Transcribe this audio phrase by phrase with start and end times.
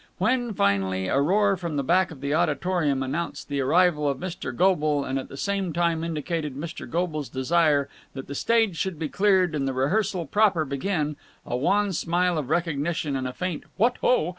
[0.17, 4.51] When, finally, a roar from the back of the auditorium announced the arrival of Mr.
[4.51, 6.89] Goble and at the same time indicated Mr.
[6.89, 11.93] Goble's desire that the stage should be cleared and the rehearsal proper begin, a wan
[11.93, 14.29] smile of recognition and a faint "What ho!"